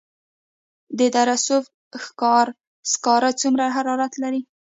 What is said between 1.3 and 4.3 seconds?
صوف سکاره څومره حرارت